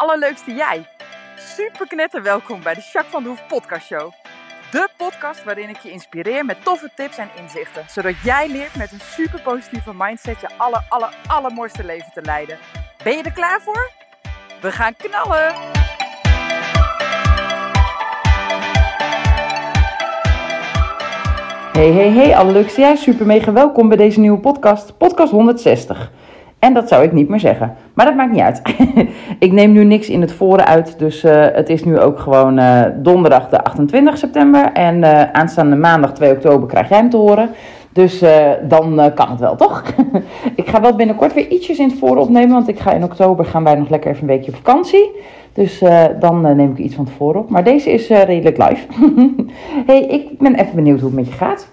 [0.00, 0.86] allerleukste jij.
[1.36, 4.12] Super knetter welkom bij de Jacques van de Hoef podcast show.
[4.70, 7.82] De podcast waarin ik je inspireer met toffe tips en inzichten.
[7.88, 12.58] Zodat jij leert met een super positieve mindset je aller, aller, allermooiste leven te leiden.
[13.04, 13.90] Ben je er klaar voor?
[14.60, 15.54] We gaan knallen!
[21.72, 22.96] Hey, hey, hey, allerleukste jij.
[22.96, 24.96] Super mega welkom bij deze nieuwe podcast.
[24.98, 26.10] Podcast 160.
[26.60, 27.76] En dat zou ik niet meer zeggen.
[28.00, 28.62] Maar dat maakt niet uit.
[29.46, 30.98] ik neem nu niks in het voren uit.
[30.98, 34.72] Dus uh, het is nu ook gewoon uh, donderdag de 28 september.
[34.72, 37.50] En uh, aanstaande maandag 2 oktober krijg jij hem te horen.
[37.92, 38.24] Dus
[38.68, 39.82] dan kan het wel, toch?
[40.54, 42.52] ik ga wel binnenkort weer ietsjes in het voren opnemen.
[42.52, 45.10] Want ik ga in oktober gaan wij nog lekker even een weekje op vakantie.
[45.52, 45.82] Dus
[46.20, 47.50] dan neem ik iets van tevoren op.
[47.50, 48.86] Maar deze is redelijk live.
[49.90, 51.68] hey, ik ben even benieuwd hoe het met je gaat.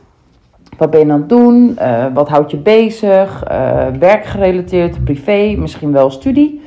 [0.77, 1.77] Wat ben je aan het doen?
[1.79, 3.43] Uh, wat houdt je bezig?
[3.51, 6.61] Uh, werkgerelateerd, privé, misschien wel studie.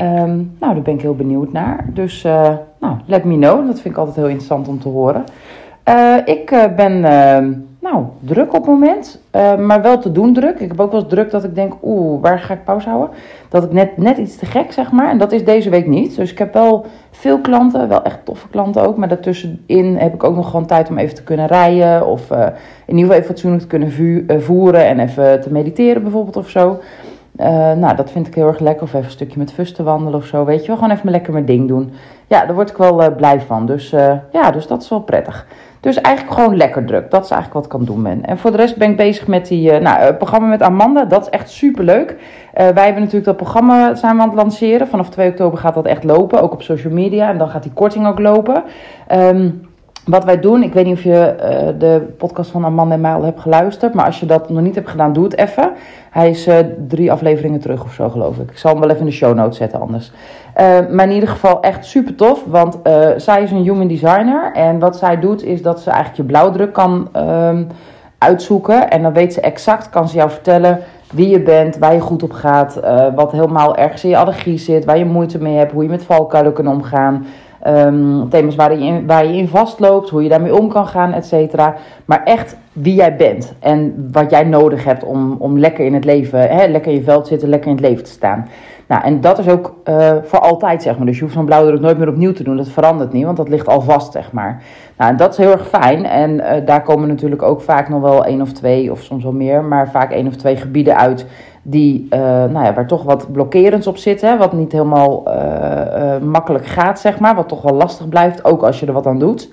[0.00, 1.86] Um, nou, daar ben ik heel benieuwd naar.
[1.94, 2.48] Dus uh,
[2.80, 3.66] nou, let me know.
[3.66, 5.24] Dat vind ik altijd heel interessant om te horen.
[6.24, 7.52] ik ben ehm,
[7.90, 9.20] nou, druk op het moment,
[9.58, 10.60] maar wel te doen druk.
[10.60, 13.10] Ik heb ook wel eens druk dat ik denk, oeh, waar ga ik pauze houden?
[13.48, 15.10] Dat ik net, net iets te gek, zeg maar.
[15.10, 16.16] En dat is deze week niet.
[16.16, 18.96] Dus ik heb wel veel klanten, wel echt toffe klanten ook.
[18.96, 22.06] Maar daartussenin heb ik ook nog gewoon tijd om even te kunnen rijden.
[22.06, 22.38] Of uh,
[22.86, 26.48] in ieder geval even fatsoenlijk te kunnen uh, voeren en even te mediteren bijvoorbeeld of
[26.48, 26.78] zo.
[27.76, 28.82] Nou, dat vind ik heel erg lekker.
[28.82, 30.76] Of even een stukje met Fus te wandelen of zo, weet je wel.
[30.76, 31.92] Gewoon even lekker mijn ding doen.
[32.26, 33.66] Ja, daar word ik wel blij van.
[33.66, 33.90] Dus
[34.32, 35.46] ja, dus dat is wel prettig.
[35.86, 37.10] Dus eigenlijk gewoon lekker druk.
[37.10, 38.24] Dat is eigenlijk wat ik kan doen ben.
[38.24, 41.04] En voor de rest ben ik bezig met die uh, nou, programma met Amanda.
[41.04, 42.10] Dat is echt super leuk.
[42.10, 42.16] Uh,
[42.54, 44.88] wij hebben natuurlijk dat programma samen aan het lanceren.
[44.88, 46.42] Vanaf 2 oktober gaat dat echt lopen.
[46.42, 47.30] Ook op social media.
[47.30, 48.64] En dan gaat die korting ook lopen.
[49.12, 49.60] Um,
[50.04, 51.34] wat wij doen, ik weet niet of je
[51.78, 53.94] de podcast van Amanda en mij al hebt geluisterd.
[53.94, 55.72] Maar als je dat nog niet hebt gedaan, doe het even.
[56.10, 56.48] Hij is
[56.88, 58.50] drie afleveringen terug of zo, geloof ik.
[58.50, 60.12] Ik zal hem wel even in de show notes zetten anders.
[60.60, 62.44] Uh, maar in ieder geval echt super tof.
[62.46, 62.78] Want
[63.16, 64.52] zij is een human designer.
[64.52, 67.66] En wat zij doet, is dat ze eigenlijk je blauwdruk kan um,
[68.18, 68.90] uitzoeken.
[68.90, 70.80] En dan weet ze exact, kan ze jou vertellen
[71.12, 72.80] wie je bent, waar je goed op gaat.
[73.14, 76.04] wat helemaal ergens in je allergie zit, waar je moeite mee hebt, hoe je met
[76.04, 77.26] valkuilen kan omgaan.
[77.66, 81.12] Um, thema's waar je, in, waar je in vastloopt, hoe je daarmee om kan gaan,
[81.12, 81.74] et cetera.
[82.04, 86.04] Maar echt wie jij bent en wat jij nodig hebt om, om lekker in het
[86.04, 88.48] leven, hè, lekker in je veld zitten, lekker in het leven te staan.
[88.86, 91.06] Nou, en dat is ook uh, voor altijd, zeg maar.
[91.06, 92.56] Dus je hoeft zo'n blauwdruk nooit meer opnieuw te doen.
[92.56, 94.62] Dat verandert niet, want dat ligt al vast, zeg maar.
[94.96, 96.04] Nou, en dat is heel erg fijn.
[96.04, 99.32] En uh, daar komen natuurlijk ook vaak nog wel één of twee, of soms wel
[99.32, 101.26] meer, maar vaak één of twee gebieden uit
[101.62, 105.22] die, uh, nou ja, waar toch wat blokkerends op zit, hè, wat niet helemaal
[106.22, 109.18] makkelijk gaat, zeg maar, wat toch wel lastig blijft, ook als je er wat aan
[109.18, 109.50] doet.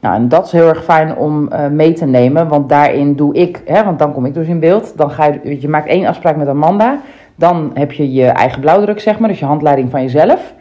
[0.00, 3.62] Nou, en dat is heel erg fijn om mee te nemen, want daarin doe ik,
[3.64, 6.36] hè, want dan kom ik dus in beeld, dan ga je, je maakt één afspraak
[6.36, 7.00] met Amanda,
[7.34, 10.54] dan heb je je eigen blauwdruk, zeg maar, dus je handleiding van jezelf.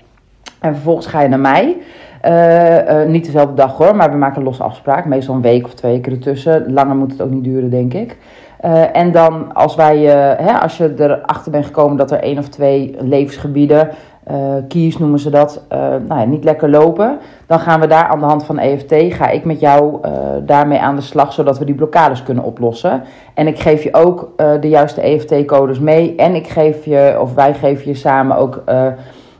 [0.59, 1.77] En vervolgens ga je naar mij.
[2.25, 5.05] Uh, uh, niet dezelfde dag hoor, maar we maken een losse afspraak.
[5.05, 6.73] Meestal een week of twee keer ertussen.
[6.73, 8.17] Langer moet het ook niet duren, denk ik.
[8.65, 9.97] Uh, en dan als, wij,
[10.37, 13.89] hè, als je erachter bent gekomen dat er één of twee levensgebieden,
[14.67, 15.61] keys noemen ze dat,
[16.07, 17.17] nou ja, niet lekker lopen.
[17.47, 19.99] Dan gaan we daar aan de hand van EFT, ga ik met jou
[20.45, 23.03] daarmee aan de slag, zodat we die blokkades kunnen oplossen.
[23.33, 26.15] En ik geef je ook de juiste EFT-codes mee.
[26.15, 28.63] En ik geef je, of wij geven je samen ook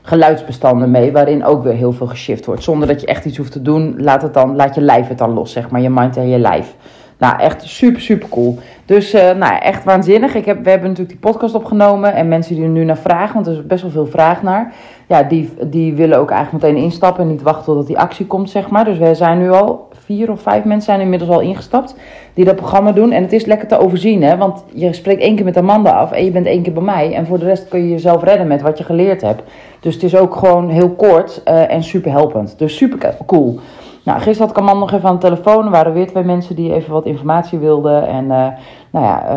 [0.02, 2.62] geluidsbestanden mee, waarin ook weer heel veel geshift wordt.
[2.62, 5.18] Zonder dat je echt iets hoeft te doen, laat, het dan, laat je lijf het
[5.18, 6.76] dan los, zeg maar, je mind en je lijf.
[7.18, 8.58] Nou, echt super, super cool.
[8.84, 10.34] Dus, uh, nou, echt waanzinnig.
[10.34, 13.34] Ik heb, we hebben natuurlijk die podcast opgenomen en mensen die er nu naar vragen,
[13.34, 14.72] want er is best wel veel vraag naar.
[15.06, 18.50] Ja, die, die willen ook eigenlijk meteen instappen en niet wachten totdat die actie komt,
[18.50, 18.84] zeg maar.
[18.84, 21.94] Dus we zijn nu al, vier of vijf mensen zijn inmiddels al ingestapt
[22.34, 23.12] die dat programma doen.
[23.12, 24.36] En het is lekker te overzien, hè.
[24.36, 27.14] Want je spreekt één keer met Amanda af en je bent één keer bij mij.
[27.14, 29.42] En voor de rest kun je jezelf redden met wat je geleerd hebt.
[29.80, 32.58] Dus het is ook gewoon heel kort uh, en super helpend.
[32.58, 33.60] Dus super cool.
[34.04, 35.64] Nou, gisteren had ik Amanda nog even aan de telefoon.
[35.64, 38.06] Er waren weer twee mensen die even wat informatie wilden.
[38.06, 38.46] En uh,
[38.90, 39.36] nou ja, uh,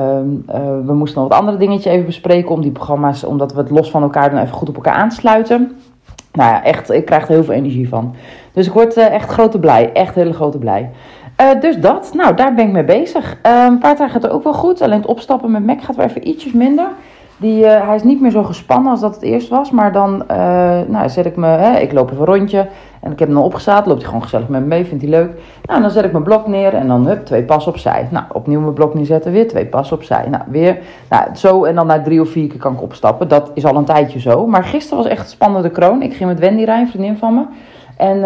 [0.59, 3.69] uh, we moesten nog wat andere dingetjes even bespreken om die programma's, omdat we het
[3.69, 5.77] los van elkaar dan even goed op elkaar aansluiten.
[6.31, 8.15] Nou ja, echt, ik krijg er heel veel energie van.
[8.53, 9.91] Dus ik word echt grote blij.
[9.94, 10.89] Echt hele grote blij.
[11.59, 13.38] dus dat, nou, daar ben ik mee bezig.
[13.41, 14.81] een paar dagen gaat het ook wel goed.
[14.81, 16.88] Alleen het opstappen met Mac gaat weer even ietsjes minder.
[17.39, 19.72] Die, uh, hij is niet meer zo gespannen als dat het eerst was.
[19.72, 20.38] Maar dan uh,
[20.88, 22.68] nou, zet ik me, hè, ik loop even een rondje.
[23.00, 23.86] En ik heb hem dan opgestaat.
[23.86, 25.31] Loopt hij gewoon gezellig met me mee, vindt hij leuk.
[25.63, 28.07] Nou, dan zet ik mijn blok neer en dan hup, twee pas opzij.
[28.12, 30.28] Nou, opnieuw mijn blok neerzetten, weer twee pas opzij.
[30.30, 30.78] Nou, weer,
[31.10, 33.28] nou, zo en dan na drie of vier keer kan ik opstappen.
[33.28, 34.48] Dat is al een tijdje zo.
[34.48, 36.01] Maar gisteren was echt een spannende kroon.
[36.01, 37.44] Ik ging met Wendy rijden, vriendin van me.
[37.98, 38.18] En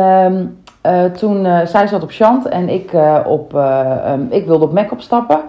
[0.86, 2.92] uh, toen, zij zat op Chant en ik,
[3.26, 5.40] op, um, ik wilde op Mac opstappen.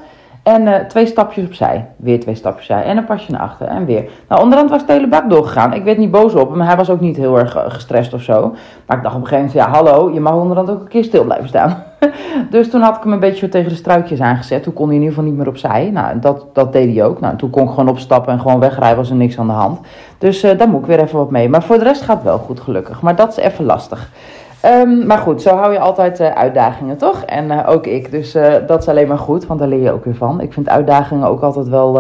[0.43, 1.87] En uh, twee stapjes opzij.
[1.97, 2.85] Weer twee stapjes opzij.
[2.85, 3.67] En een pasje naar achter.
[3.67, 4.11] En weer.
[4.29, 5.73] Nou, onderhand was de hele bak doorgegaan.
[5.73, 6.59] Ik werd niet boos op hem.
[6.59, 8.55] Maar hij was ook niet heel erg uh, gestrest of zo.
[8.87, 11.05] Maar ik dacht op een gegeven moment, ja hallo, je mag onderhand ook een keer
[11.05, 11.83] stil blijven staan.
[12.51, 14.63] dus toen had ik hem een beetje tegen de struikjes aangezet.
[14.63, 15.91] Toen kon hij in ieder geval niet meer opzij.
[15.91, 17.21] Nou, dat, dat deed hij ook.
[17.21, 18.97] Nou, toen kon ik gewoon opstappen en gewoon wegrijden.
[18.97, 19.81] Was er niks aan de hand.
[20.19, 21.49] Dus uh, daar moet ik weer even wat mee.
[21.49, 23.03] Maar voor de rest gaat het wel goed, gelukkig.
[23.03, 24.11] Maar dat is even lastig.
[24.65, 27.23] Um, maar goed, zo hou je altijd uh, uitdagingen, toch?
[27.23, 28.11] En uh, ook ik.
[28.11, 30.41] Dus uh, dat is alleen maar goed, want daar leer je ook weer van.
[30.41, 31.93] Ik vind uitdagingen ook altijd wel,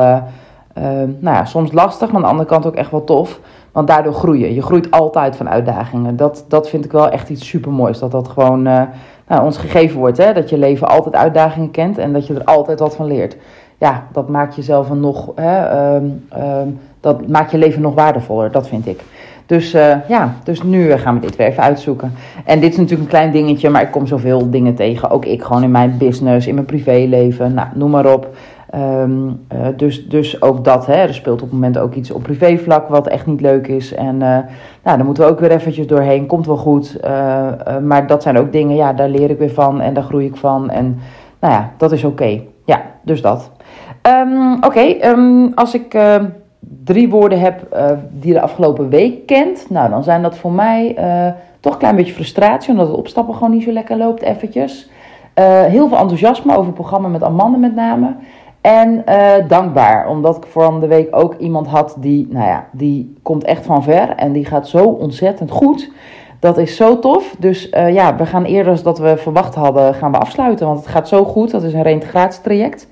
[0.72, 3.40] nou ja, soms lastig, maar aan de andere kant ook echt wel tof.
[3.72, 4.54] Want daardoor groei je.
[4.54, 6.16] Je groeit altijd van uitdagingen.
[6.16, 7.98] Dat, dat vind ik wel echt iets supermoois.
[7.98, 10.18] Dat dat gewoon nou, ons gegeven wordt.
[10.18, 10.32] Hè?
[10.32, 13.36] Dat je leven altijd uitdagingen kent en dat je er altijd wat van leert.
[13.78, 18.50] Ja, dat maakt jezelf een nog, hè, um, dat maakt je leven nog waardevoller.
[18.52, 19.00] Dat vind ik.
[19.46, 22.12] Dus uh, ja, dus nu gaan we dit weer even uitzoeken.
[22.44, 25.10] En dit is natuurlijk een klein dingetje, maar ik kom zoveel dingen tegen.
[25.10, 28.36] Ook ik gewoon in mijn business, in mijn privéleven, nou, noem maar op.
[28.74, 32.22] Um, uh, dus, dus ook dat, hè, er speelt op het moment ook iets op
[32.22, 33.94] privévlak wat echt niet leuk is.
[33.94, 34.44] En nou,
[34.82, 36.96] daar moeten we ook weer eventjes doorheen, komt wel goed.
[37.82, 40.36] maar dat zijn ook dingen, ja, daar leer ik weer van en daar groei ik
[40.36, 40.70] van.
[40.70, 40.98] En
[41.40, 42.40] nou ja, dat is oké.
[42.64, 43.50] Ja, dus dat.
[44.02, 45.96] Um, oké, um, als ik
[46.84, 50.96] drie woorden heb uh, die de afgelopen week kent, nou dan zijn dat voor mij
[50.98, 54.90] uh, toch een klein beetje frustratie, omdat het opstappen gewoon niet zo lekker loopt, eventjes.
[55.38, 58.14] Uh, heel veel enthousiasme over het programma met Amanda met name.
[58.60, 59.04] En
[59.48, 63.66] dankbaar, omdat ik van de week ook iemand had die, nou ja, die komt echt
[63.66, 65.90] van ver en die gaat zo ontzettend goed.
[66.38, 67.34] Dat is zo tof.
[67.38, 70.66] Dus ja, we gaan eerder dan we verwacht hadden, gaan we afsluiten.
[70.66, 71.50] Want het gaat zo goed.
[71.50, 72.88] Dat is een reintegratietraject.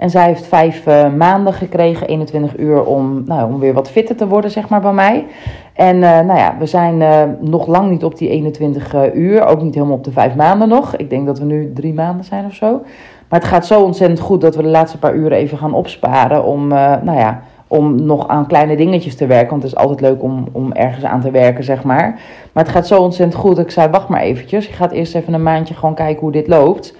[0.00, 4.16] En zij heeft vijf uh, maanden gekregen, 21 uur, om, nou, om weer wat fitter
[4.16, 5.26] te worden, zeg maar, bij mij.
[5.72, 9.62] En uh, nou ja, we zijn uh, nog lang niet op die 21 uur, ook
[9.62, 10.96] niet helemaal op de vijf maanden nog.
[10.96, 12.82] Ik denk dat we nu drie maanden zijn of zo.
[13.28, 16.44] Maar het gaat zo ontzettend goed dat we de laatste paar uren even gaan opsparen
[16.44, 19.50] om, nou ja, om nog aan kleine dingetjes te werken.
[19.50, 22.20] Want het is altijd leuk om, om ergens aan te werken, zeg maar.
[22.52, 24.66] Maar het gaat zo ontzettend goed ik zei, wacht maar eventjes.
[24.66, 26.94] Je gaat eerst even een maandje gewoon kijken hoe dit loopt.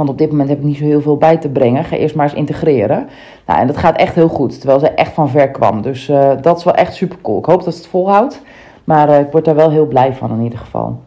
[0.00, 1.84] Want op dit moment heb ik niet zo heel veel bij te brengen.
[1.84, 3.08] Ga eerst maar eens integreren.
[3.46, 4.58] Nou, en dat gaat echt heel goed.
[4.58, 5.82] Terwijl ze echt van ver kwam.
[5.82, 7.38] Dus uh, dat is wel echt super cool.
[7.38, 8.42] Ik hoop dat het volhoudt.
[8.84, 11.00] Maar uh, ik word daar wel heel blij van in ieder geval.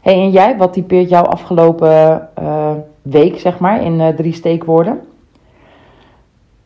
[0.00, 2.70] hey, en jij, wat typeert jouw afgelopen uh,
[3.02, 5.00] week, zeg maar, in drie steekwoorden?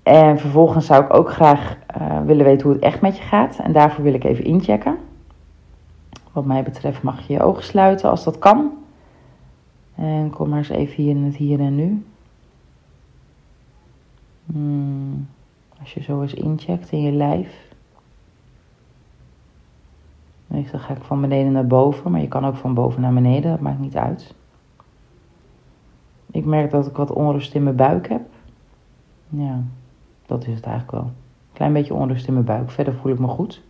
[0.03, 1.77] En vervolgens zou ik ook graag
[2.25, 3.59] willen weten hoe het echt met je gaat.
[3.63, 4.97] En daarvoor wil ik even inchecken.
[6.33, 8.71] Wat mij betreft mag je je ogen sluiten als dat kan.
[9.99, 12.05] En kom maar eens even hier in het hier en nu.
[14.47, 15.29] Hmm.
[15.81, 17.73] Als je zo eens incheckt in je lijf.
[20.47, 23.51] Meestal ga ik van beneden naar boven, maar je kan ook van boven naar beneden,
[23.51, 24.35] dat maakt niet uit.
[26.31, 28.29] Ik merk dat ik wat onrust in mijn buik heb.
[29.29, 29.63] Ja,
[30.27, 31.13] dat is het eigenlijk wel.
[31.53, 32.71] Klein beetje onrust in mijn buik.
[32.71, 33.63] Verder voel ik me goed.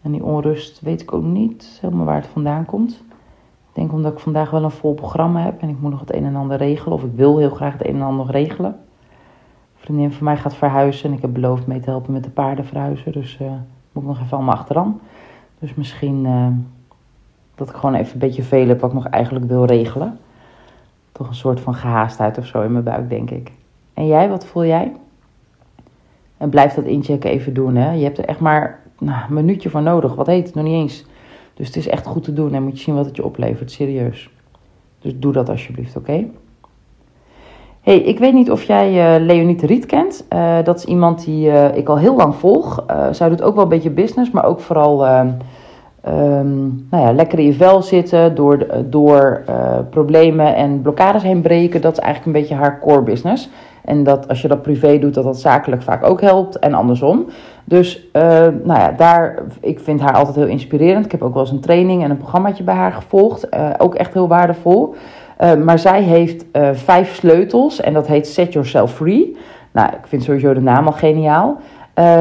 [0.00, 3.02] En die onrust weet ik ook niet helemaal waar het vandaan komt.
[3.72, 6.14] Ik denk omdat ik vandaag wel een vol programma heb en ik moet nog het
[6.14, 6.94] een en ander regelen.
[6.94, 8.76] Of ik wil heel graag het een en ander nog regelen.
[9.76, 12.64] Vriendin van mij gaat verhuizen en ik heb beloofd mee te helpen met de paarden
[12.64, 13.12] verhuizen.
[13.12, 13.48] Dus uh,
[13.92, 15.00] moet ik nog even allemaal achteraan.
[15.58, 16.46] Dus misschien uh,
[17.54, 20.18] dat ik gewoon even een beetje veel heb wat ik nog eigenlijk wil regelen.
[21.12, 23.52] Toch een soort van gehaastheid of zo in mijn buik, denk ik.
[23.94, 24.92] En jij, wat voel jij?
[26.36, 27.76] En blijf dat inchecken even doen.
[27.76, 27.92] Hè?
[27.92, 30.14] Je hebt er echt maar nou, een minuutje voor nodig.
[30.14, 30.54] Wat heet het?
[30.54, 31.04] Nog niet eens
[31.62, 33.70] dus het is echt goed te doen en moet je zien wat het je oplevert,
[33.70, 34.30] serieus.
[34.98, 36.26] Dus doe dat alsjeblieft, oké?
[37.80, 40.24] hey, ik weet niet of jij uh, Leonie Riet kent.
[40.32, 42.84] Uh, dat is iemand die uh, ik al heel lang volg.
[43.10, 45.06] zij doet ook wel een beetje business, maar ook vooral
[46.08, 49.42] um, nou ja, lekker in je vel zitten, door, door
[49.90, 51.80] problemen en blokkades heen breken.
[51.80, 53.50] Dat is eigenlijk een beetje haar core business.
[53.84, 57.26] En dat als je dat privé doet, dat dat zakelijk vaak ook helpt en andersom.
[57.64, 58.22] Dus uh,
[58.62, 61.04] nou ja, daar, ik vind haar altijd heel inspirerend.
[61.04, 63.46] Ik heb ook wel eens een training en een programmaatje bij haar gevolgd.
[63.54, 64.94] Uh, ook echt heel waardevol.
[65.64, 69.36] Maar zij heeft vijf sleutels en dat heet Set Yourself Free.
[69.72, 71.60] Nou, ik vind sowieso de naam al geniaal.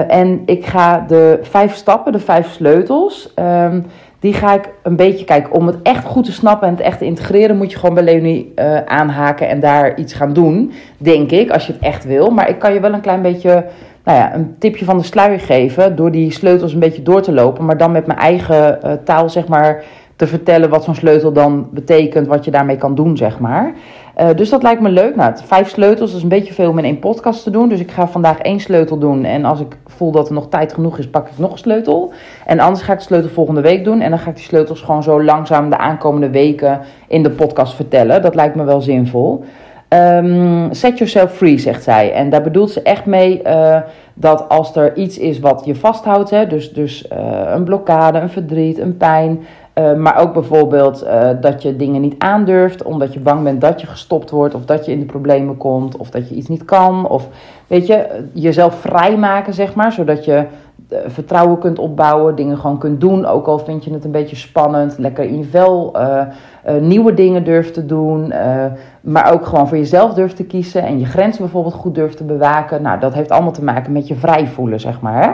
[0.07, 3.85] En ik ga de vijf stappen, de vijf sleutels, um,
[4.21, 5.51] die ga ik een beetje kijken.
[5.51, 8.03] Om het echt goed te snappen en het echt te integreren, moet je gewoon bij
[8.03, 10.71] Leonie uh, aanhaken en daar iets gaan doen.
[10.97, 12.29] Denk ik, als je het echt wil.
[12.29, 13.65] Maar ik kan je wel een klein beetje,
[14.03, 15.95] nou ja, een tipje van de sluier geven.
[15.95, 17.65] Door die sleutels een beetje door te lopen.
[17.65, 19.83] Maar dan met mijn eigen uh, taal, zeg maar,
[20.15, 22.27] te vertellen wat zo'n sleutel dan betekent.
[22.27, 23.73] Wat je daarmee kan doen, zeg maar.
[24.19, 25.15] Uh, dus dat lijkt me leuk.
[25.15, 27.69] Nou, vijf sleutels is een beetje veel om in één podcast te doen.
[27.69, 29.25] Dus ik ga vandaag één sleutel doen.
[29.25, 32.11] En als ik voel dat er nog tijd genoeg is, pak ik nog een sleutel.
[32.45, 34.01] En anders ga ik de sleutel volgende week doen.
[34.01, 37.73] En dan ga ik die sleutels gewoon zo langzaam de aankomende weken in de podcast
[37.73, 38.21] vertellen.
[38.21, 39.43] Dat lijkt me wel zinvol.
[39.91, 42.13] Ehm, set yourself free, zegt zij.
[42.13, 43.77] En daar bedoelt ze echt mee uh,
[44.13, 48.29] dat als er iets is wat je vasthoudt, hè, dus, dus uh, een blokkade, een
[48.29, 49.39] verdriet, een pijn,
[49.75, 51.05] uh, maar ook bijvoorbeeld
[51.41, 54.85] dat je dingen niet aandurft omdat je bang bent dat je gestopt wordt of dat
[54.85, 57.07] je in de problemen komt of dat je iets niet kan.
[57.07, 57.27] Of
[57.67, 60.45] weet je, jezelf vrijmaken, zeg maar, zodat je
[61.05, 64.97] vertrouwen kunt opbouwen, dingen gewoon kunt doen, ook al vind je het een beetje spannend,
[64.97, 65.95] lekker in je vel
[66.79, 68.33] nieuwe dingen durft te doen
[69.01, 72.23] maar ook gewoon voor jezelf durft te kiezen en je grenzen bijvoorbeeld goed durft te
[72.23, 72.81] bewaken.
[72.81, 75.23] Nou, dat heeft allemaal te maken met je vrij voelen, zeg maar.
[75.23, 75.31] Hè?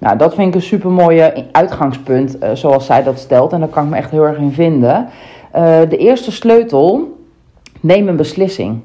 [0.00, 3.52] Nou, dat vind ik een super mooie uitgangspunt, uh, zoals zij dat stelt.
[3.52, 5.08] En daar kan ik me echt heel erg in vinden.
[5.56, 7.18] Uh, de eerste sleutel,
[7.80, 8.80] neem een beslissing.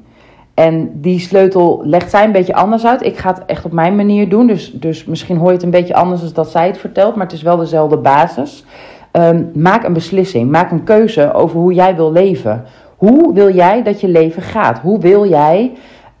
[0.54, 3.04] En die sleutel legt zij een beetje anders uit.
[3.04, 4.46] Ik ga het echt op mijn manier doen.
[4.46, 7.14] Dus, dus misschien hoor je het een beetje anders dan dat zij het vertelt.
[7.16, 8.64] Maar het is wel dezelfde basis.
[9.12, 10.50] Um, maak een beslissing.
[10.50, 12.64] Maak een keuze over hoe jij wil leven.
[12.96, 14.78] Hoe wil jij dat je leven gaat?
[14.78, 15.72] Hoe wil jij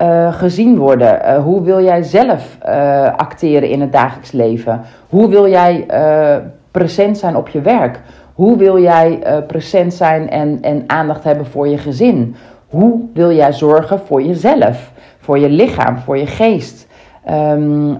[0.02, 1.20] uh, gezien worden?
[1.24, 4.80] Uh, hoe wil jij zelf uh, acteren in het dagelijks leven?
[5.08, 5.86] Hoe wil jij
[6.70, 8.00] present zijn op je werk?
[8.34, 12.36] Hoe wil jij present zijn en, en aandacht hebben voor je gezin?
[12.68, 16.86] Hoe wil jij zorgen voor jezelf, voor je lichaam, voor je geest?
[17.30, 17.98] Um,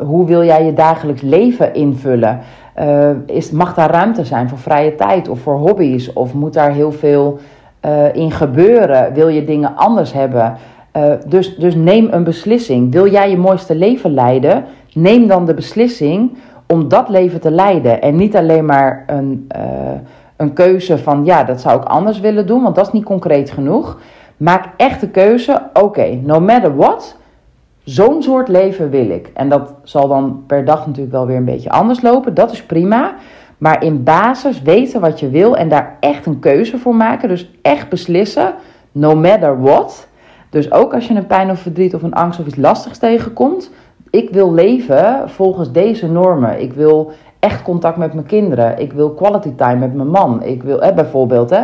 [0.00, 2.40] hoe wil jij je dagelijks leven invullen?
[3.26, 6.12] is, mag daar ruimte zijn voor vrije tijd of voor hobby's?
[6.12, 7.38] Of moet daar heel veel
[8.12, 9.12] in gebeuren?
[9.12, 10.56] Wil je dingen anders hebben?
[10.96, 12.92] Uh, dus, dus neem een beslissing.
[12.92, 14.64] Wil jij je mooiste leven leiden?
[14.94, 18.02] Neem dan de beslissing om dat leven te leiden.
[18.02, 19.62] En niet alleen maar een, uh,
[20.36, 23.50] een keuze van ja, dat zou ik anders willen doen, want dat is niet concreet
[23.50, 23.98] genoeg.
[24.36, 27.16] Maak echt de keuze, oké, no matter what,
[27.84, 29.30] zo'n soort leven wil ik.
[29.34, 32.62] En dat zal dan per dag natuurlijk wel weer een beetje anders lopen, dat is
[32.62, 33.14] prima.
[33.58, 37.28] Maar in basis weten wat je wil en daar echt een keuze voor maken.
[37.28, 38.54] Dus echt beslissen,
[38.92, 40.08] no matter what.
[40.52, 43.70] Dus ook als je een pijn of verdriet of een angst of iets lastigs tegenkomt.
[44.10, 46.60] Ik wil leven volgens deze normen.
[46.60, 48.78] Ik wil echt contact met mijn kinderen.
[48.78, 50.42] Ik wil quality time met mijn man.
[50.42, 51.62] Ik wil eh, bijvoorbeeld, hè,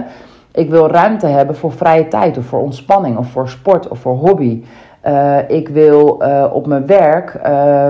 [0.52, 4.14] ik wil ruimte hebben voor vrije tijd of voor ontspanning of voor sport of voor
[4.14, 4.62] hobby.
[5.06, 7.88] Uh, ik wil uh, op mijn werk uh,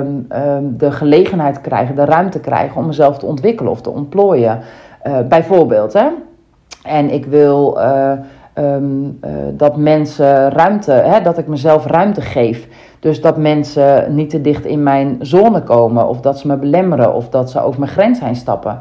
[0.63, 4.61] de gelegenheid krijgen, de ruimte krijgen om mezelf te ontwikkelen of te ontplooien.
[5.03, 5.93] Eh, bijvoorbeeld.
[5.93, 6.07] Hè?
[6.83, 7.79] En ik wil
[8.59, 9.19] um,
[9.57, 12.69] dat mensen ruimte, hè, dat ik mezelf ruimte geef.
[13.01, 17.15] Dus dat mensen niet te dicht in mijn zone komen, of dat ze me belemmeren,
[17.15, 18.79] of dat ze over mijn grens heen stappen.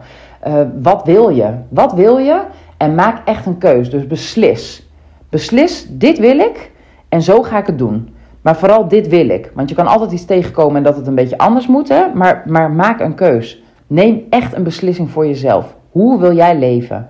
[0.81, 1.50] wat wil je?
[1.69, 2.39] Wat wil je?
[2.77, 3.89] En maak echt een keus.
[3.89, 4.89] Dus beslis.
[5.29, 6.72] Beslis, dit wil ik
[7.10, 8.15] en zo ga ik het doen.
[8.41, 9.51] Maar vooral dit wil ik.
[9.53, 11.89] Want je kan altijd iets tegenkomen en dat het een beetje anders moet.
[11.89, 12.03] Hè?
[12.13, 13.63] Maar, maar maak een keus.
[13.88, 15.75] Neem echt een beslissing voor jezelf.
[15.91, 17.07] Hoe wil jij leven?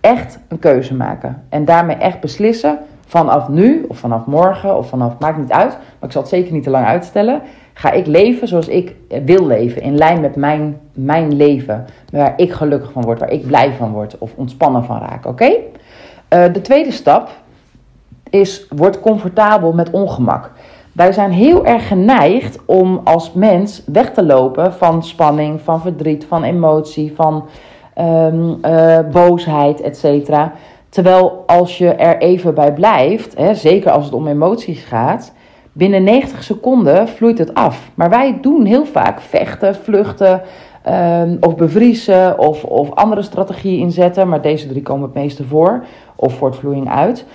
[0.00, 1.42] Echt een keuze maken.
[1.48, 2.78] En daarmee echt beslissen.
[3.06, 5.70] Vanaf nu of vanaf morgen of vanaf, maakt niet uit.
[5.70, 7.42] Maar ik zal het zeker niet te lang uitstellen.
[7.72, 9.82] Ga ik leven zoals ik wil leven.
[9.82, 11.84] In lijn met mijn, mijn leven.
[12.12, 13.18] Waar ik gelukkig van word.
[13.18, 14.18] Waar ik blij van word.
[14.18, 15.26] Of ontspannen van raak.
[15.26, 15.46] Oké?
[15.46, 17.30] Uh, de tweede stap
[18.30, 20.50] is, word comfortabel met ongemak.
[20.92, 26.24] Wij zijn heel erg geneigd om als mens weg te lopen van spanning, van verdriet,
[26.24, 27.44] van emotie, van
[28.00, 30.30] um, uh, boosheid, etc.
[30.88, 35.32] Terwijl als je er even bij blijft, hè, zeker als het om emoties gaat,
[35.72, 37.90] binnen 90 seconden vloeit het af.
[37.94, 40.42] Maar wij doen heel vaak vechten, vluchten
[40.88, 44.28] um, of bevriezen of, of andere strategieën inzetten.
[44.28, 45.84] Maar deze drie komen het meeste voor
[46.16, 47.26] of voortvloeiing uit.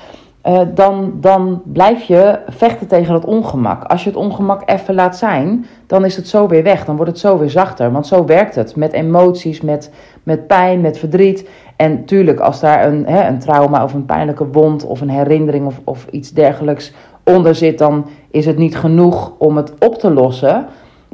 [0.48, 3.84] Uh, dan, dan blijf je vechten tegen het ongemak.
[3.84, 6.86] Als je het ongemak even laat zijn, dan is het zo weer weg.
[6.86, 7.92] Dan wordt het zo weer zachter.
[7.92, 8.76] Want zo werkt het.
[8.76, 9.92] Met emoties, met,
[10.24, 11.50] met pijn, met verdriet.
[11.76, 15.66] En tuurlijk, als daar een, hè, een trauma of een pijnlijke wond of een herinnering
[15.66, 20.14] of, of iets dergelijks onder zit, dan is het niet genoeg om het op te
[20.14, 20.68] lossen.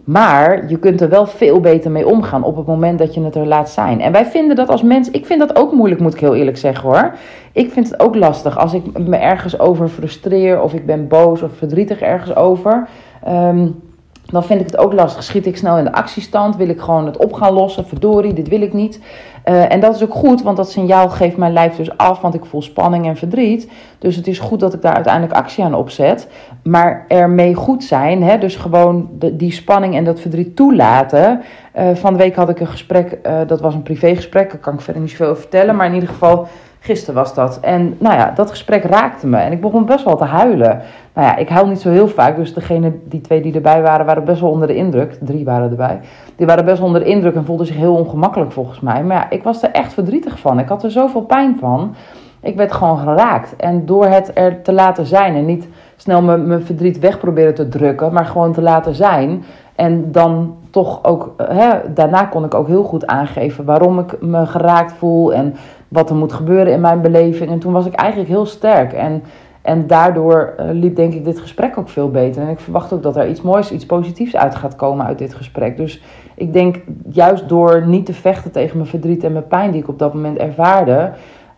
[0.04, 3.36] Maar je kunt er wel veel beter mee omgaan op het moment dat je het
[3.36, 4.02] er laat zijn.
[4.02, 6.58] En wij vinden dat als mens, ik vind dat ook moeilijk, moet ik heel eerlijk
[6.58, 7.14] zeggen hoor.
[7.52, 11.42] Ik vind het ook lastig als ik me ergens over frustreer of ik ben boos
[11.42, 12.88] of verdrietig ergens over.
[13.28, 13.91] Um,
[14.32, 15.24] dan vind ik het ook lastig.
[15.24, 16.56] Schiet ik snel in de actiestand?
[16.56, 17.88] Wil ik gewoon het op gaan lossen?
[17.88, 19.00] Verdorie, dit wil ik niet.
[19.46, 22.34] Uh, en dat is ook goed, want dat signaal geeft mijn lijf dus af, want
[22.34, 23.72] ik voel spanning en verdriet.
[24.00, 26.28] Dus het is goed dat ik daar uiteindelijk actie aan opzet.
[26.64, 31.42] Maar ermee goed zijn, hè, dus gewoon die spanning en dat verdriet toelaten.
[31.80, 34.74] Uh, van de week had ik een gesprek, uh, dat was een privégesprek, daar kan
[34.74, 35.76] ik verder niet zoveel over vertellen.
[35.76, 36.48] Maar in ieder geval
[36.84, 37.60] Gisteren was dat.
[37.60, 39.38] En nou ja, dat gesprek raakte me.
[39.38, 40.82] En ik begon best wel te huilen.
[41.14, 42.36] Nou ja, ik huil niet zo heel vaak.
[42.36, 45.18] Dus degene, die twee die erbij waren, waren best wel onder de indruk.
[45.20, 46.00] Drie waren erbij.
[46.36, 49.04] Die waren best wel onder de indruk en voelden zich heel ongemakkelijk volgens mij.
[49.04, 50.60] Maar ja, ik was er echt verdrietig van.
[50.60, 51.96] Ik had er zoveel pijn van.
[52.40, 53.56] Ik werd gewoon geraakt.
[53.56, 57.68] En door het er te laten zijn en niet snel mijn verdriet weg proberen te
[57.68, 59.44] drukken, maar gewoon te laten zijn.
[59.76, 64.46] En dan toch ook, hè, daarna kon ik ook heel goed aangeven waarom ik me
[64.46, 65.56] geraakt voel en
[65.92, 67.52] wat er moet gebeuren in mijn beleving.
[67.52, 68.94] En toen was ik eigenlijk heel sterk.
[68.94, 69.24] En,
[69.62, 72.42] en daardoor uh, liep denk ik dit gesprek ook veel beter.
[72.42, 75.34] En ik verwacht ook dat er iets moois, iets positiefs uit gaat komen uit dit
[75.34, 75.78] gesprek.
[75.78, 76.04] Dus
[76.36, 79.88] ik denk juist door niet te vechten tegen mijn verdriet en mijn pijn die ik
[79.88, 81.12] op dat moment ervaarde,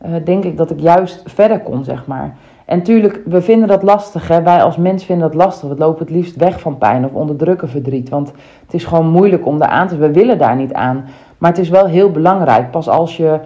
[0.06, 2.36] uh, denk ik dat ik juist verder kon, zeg maar.
[2.66, 4.28] En tuurlijk, we vinden dat lastig.
[4.28, 4.42] Hè?
[4.42, 5.70] Wij als mens vinden dat lastig.
[5.70, 8.10] We lopen het liefst weg van pijn of onderdrukken verdriet.
[8.10, 8.32] Want
[8.66, 9.98] het is gewoon moeilijk om daar aan te...
[9.98, 11.06] We willen daar niet aan.
[11.38, 12.72] Maar het is wel heel belangrijk.
[12.72, 13.40] Pas als je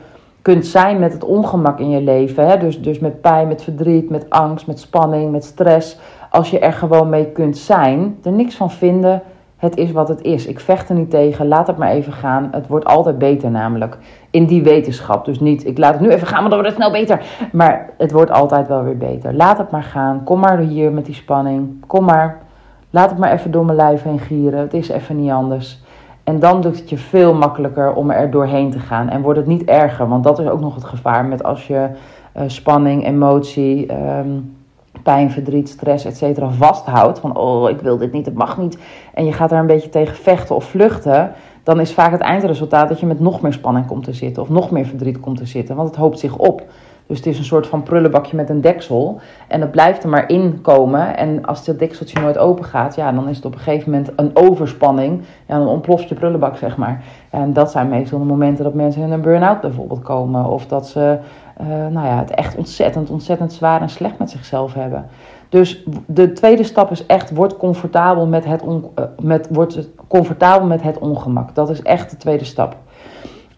[0.48, 2.48] kunt zijn met het ongemak in je leven.
[2.48, 2.58] Hè?
[2.58, 5.98] Dus, dus met pijn, met verdriet, met angst, met spanning, met stress.
[6.32, 9.22] Als je er gewoon mee kunt zijn, er niks van vinden
[9.58, 10.46] het is wat het is.
[10.46, 11.48] Ik vecht er niet tegen.
[11.48, 12.48] Laat het maar even gaan.
[12.52, 13.98] Het wordt altijd beter namelijk.
[14.30, 15.26] In die wetenschap.
[15.26, 17.26] Dus niet, ik laat het nu even gaan, want dan wordt het snel beter.
[17.52, 19.34] Maar het wordt altijd wel weer beter.
[19.34, 20.24] Laat het maar gaan.
[20.24, 21.86] Kom maar hier met die spanning.
[21.88, 22.42] Kom maar.
[22.90, 24.60] Laat het maar even door mijn lijf heen gieren.
[24.60, 25.82] Het is even niet anders.
[26.28, 29.10] En dan doet het je veel makkelijker om er doorheen te gaan.
[29.10, 30.08] En wordt het niet erger.
[30.08, 31.90] Want dat is ook nog het gevaar met als je
[32.38, 33.92] uh, spanning, emotie...
[33.94, 34.56] Um,
[35.04, 37.20] pijn, verdriet, stress, et cetera, vasthoudt.
[37.20, 38.78] Van, oh, ik wil dit niet, het mag niet.
[39.14, 41.32] En je gaat daar een beetje tegen vechten of vluchten.
[41.64, 44.44] Dan is vaak het eindresultaat dat je met nog meer spanning komt te zitten.
[44.44, 45.76] Of nog meer verdriet komt te zitten.
[45.76, 46.64] Want het hoopt zich op.
[47.08, 49.20] Dus het is een soort van prullenbakje met een deksel.
[49.48, 51.18] En het blijft er maar in komen.
[51.18, 54.12] En als dat dekseltje nooit open gaat, ja, dan is het op een gegeven moment
[54.16, 55.22] een overspanning.
[55.46, 57.04] Ja, dan ontploft je prullenbak, zeg maar.
[57.30, 60.46] En dat zijn meestal de momenten dat mensen in een burn-out bijvoorbeeld komen.
[60.46, 61.18] Of dat ze
[61.62, 65.06] uh, nou ja, het echt ontzettend, ontzettend zwaar en slecht met zichzelf hebben.
[65.50, 70.68] Dus de tweede stap is echt, word comfortabel met het, on, uh, met, word comfortabel
[70.68, 71.56] met het ongemak.
[71.56, 72.76] Dat is echt de tweede stap.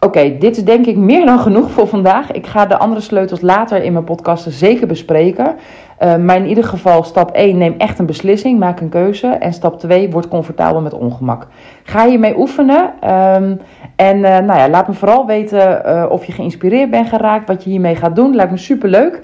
[0.06, 2.32] Oké, dit is denk ik meer dan genoeg voor vandaag.
[2.32, 5.56] Ik ga de andere sleutels later in mijn podcasten zeker bespreken.
[6.02, 9.26] Uh, maar in ieder geval, stap 1, neem echt een beslissing, maak een keuze.
[9.26, 11.46] En stap 2, word comfortabel met ongemak.
[11.82, 12.82] Ga hiermee oefenen.
[12.82, 13.60] Um,
[13.96, 17.64] en uh, nou ja, laat me vooral weten uh, of je geïnspireerd bent geraakt, wat
[17.64, 18.34] je hiermee gaat doen.
[18.34, 19.22] Lijkt me super leuk.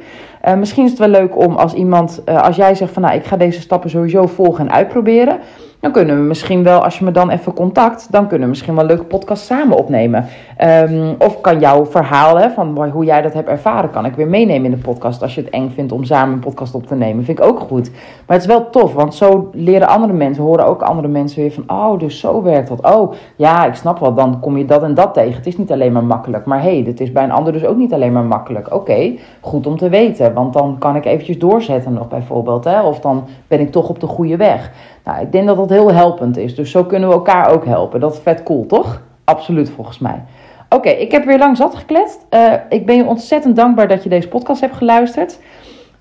[0.59, 3.37] misschien is het wel leuk om als iemand, als jij zegt van nou, ik ga
[3.37, 5.38] deze stappen sowieso volgen en uitproberen.
[5.80, 8.74] Dan kunnen we misschien wel, als je me dan even contact, dan kunnen we misschien
[8.74, 10.26] wel een leuke podcast samen opnemen.
[10.64, 14.28] Um, of kan jouw verhaal hè, van hoe jij dat hebt ervaren, kan ik weer
[14.28, 15.22] meenemen in de podcast.
[15.22, 17.60] Als je het eng vindt om samen een podcast op te nemen, vind ik ook
[17.60, 17.90] goed.
[18.26, 21.52] Maar het is wel tof, want zo leren andere mensen, horen ook andere mensen weer
[21.52, 22.94] van, oh, dus zo werkt dat.
[22.94, 25.34] Oh, ja, ik snap wel, dan kom je dat en dat tegen.
[25.34, 26.44] Het is niet alleen maar makkelijk.
[26.44, 28.74] Maar hé, hey, dit is bij een ander dus ook niet alleen maar makkelijk.
[28.74, 32.64] Oké, goed om te weten, want dan kan ik eventjes doorzetten nog bijvoorbeeld.
[32.64, 32.82] Hè?
[32.82, 34.70] Of dan ben ik toch op de goede weg.
[35.07, 36.55] Nou, ik denk dat dat heel helpend is.
[36.55, 38.01] Dus zo kunnen we elkaar ook helpen.
[38.01, 39.03] Dat is vet cool, toch?
[39.25, 40.23] Absoluut, volgens mij.
[40.69, 42.27] Oké, ik heb weer lang zat gekletst.
[42.31, 45.38] Uh, ik ben je ontzettend dankbaar dat je deze podcast hebt geluisterd.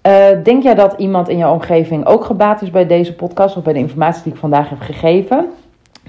[0.07, 0.13] Uh,
[0.43, 3.73] denk jij dat iemand in jouw omgeving ook gebaat is bij deze podcast of bij
[3.73, 5.49] de informatie die ik vandaag heb gegeven?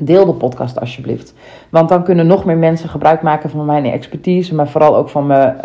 [0.01, 1.35] Deel de podcast alsjeblieft.
[1.69, 5.27] Want dan kunnen nog meer mensen gebruik maken van mijn expertise, maar vooral ook van
[5.27, 5.57] mijn,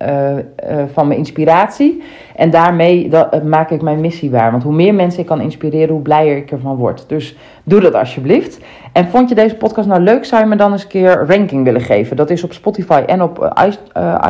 [0.00, 2.02] uh, uh, uh, van mijn inspiratie.
[2.34, 3.10] En daarmee
[3.44, 4.50] maak ik mijn missie waar.
[4.50, 7.04] Want hoe meer mensen ik kan inspireren, hoe blijer ik ervan word.
[7.08, 8.60] Dus doe dat alsjeblieft.
[8.92, 11.64] En vond je deze podcast nou leuk, zou je me dan eens een keer ranking
[11.64, 12.16] willen geven?
[12.16, 13.54] Dat is op Spotify en op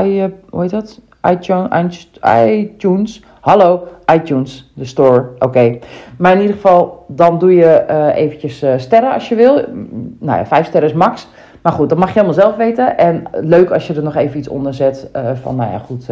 [0.00, 1.00] i, hoe heet dat?
[2.46, 5.78] iTunes Hallo, iTunes, de store, oké.
[6.18, 9.54] Maar in ieder geval, dan doe je uh, eventjes uh, sterren als je wil.
[10.18, 11.28] Nou ja, vijf sterren is max.
[11.62, 12.98] Maar goed, dat mag je helemaal zelf weten.
[12.98, 16.06] En leuk als je er nog even iets onder zet uh, van, nou ja, goed,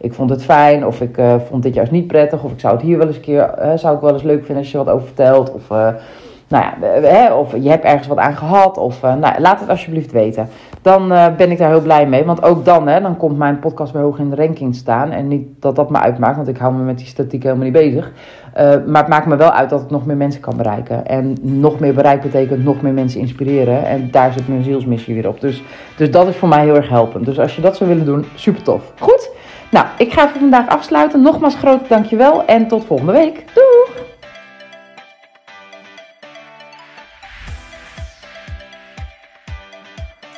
[0.00, 0.86] ik vond het fijn.
[0.86, 2.44] Of ik vond dit juist niet prettig.
[2.44, 4.56] Of ik zou het hier wel eens een keer, zou ik wel eens leuk vinden
[4.56, 5.52] als je wat over vertelt.
[5.52, 5.68] Of
[6.48, 6.64] nou
[7.02, 8.78] ja, of je hebt ergens wat aan gehad.
[8.78, 10.48] Of nou, laat het alsjeblieft weten.
[10.82, 12.24] Dan uh, ben ik daar heel blij mee.
[12.24, 15.10] Want ook dan, hè, dan komt mijn podcast weer hoog in de ranking staan.
[15.10, 17.72] En niet dat dat me uitmaakt, want ik hou me met die statistiek helemaal niet
[17.72, 18.12] bezig.
[18.58, 21.06] Uh, maar het maakt me wel uit dat ik nog meer mensen kan bereiken.
[21.06, 23.84] En nog meer bereik betekent nog meer mensen inspireren.
[23.84, 25.40] En daar zit mijn zielsmissie weer op.
[25.40, 25.62] Dus,
[25.96, 27.24] dus dat is voor mij heel erg helpend.
[27.24, 28.92] Dus als je dat zou willen doen, super tof.
[28.98, 29.30] Goed?
[29.70, 31.22] Nou, ik ga voor vandaag afsluiten.
[31.22, 33.44] Nogmaals groot dankjewel en tot volgende week.
[33.54, 34.09] Doei!